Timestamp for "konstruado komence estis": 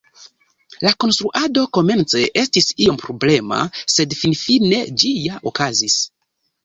1.03-2.69